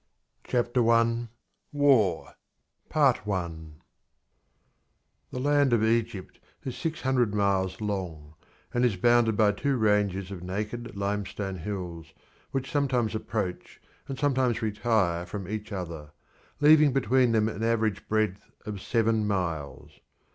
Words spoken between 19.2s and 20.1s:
miles.